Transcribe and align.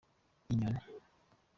inyoni. 0.51 0.81